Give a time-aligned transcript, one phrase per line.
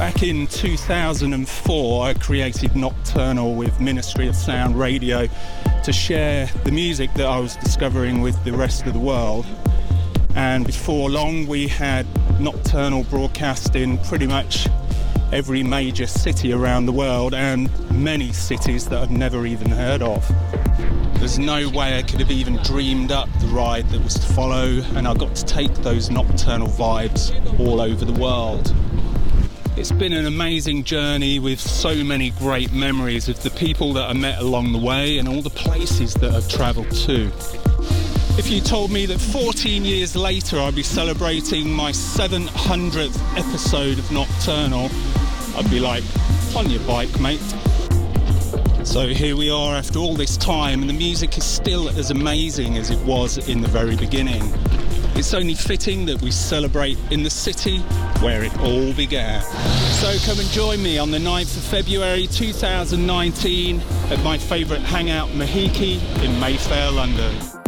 [0.00, 5.28] Back in 2004, I created Nocturnal with Ministry of Sound Radio
[5.84, 9.44] to share the music that I was discovering with the rest of the world.
[10.34, 12.06] And before long, we had
[12.40, 14.68] Nocturnal broadcast in pretty much
[15.34, 20.26] every major city around the world and many cities that I've never even heard of.
[21.18, 24.80] There's no way I could have even dreamed up the ride that was to follow,
[24.94, 28.74] and I got to take those nocturnal vibes all over the world.
[29.80, 34.12] It's been an amazing journey with so many great memories of the people that I
[34.12, 37.32] met along the way and all the places that I've travelled to.
[38.38, 44.12] If you told me that 14 years later I'd be celebrating my 700th episode of
[44.12, 44.90] Nocturnal,
[45.56, 46.04] I'd be like,
[46.54, 47.40] on your bike, mate.
[48.84, 52.76] So here we are after all this time, and the music is still as amazing
[52.76, 54.42] as it was in the very beginning.
[55.20, 57.80] It's only fitting that we celebrate in the city
[58.22, 59.42] where it all began.
[59.42, 65.28] So come and join me on the 9th of February 2019 at my favourite hangout
[65.28, 67.59] Mahiki in Mayfair, London.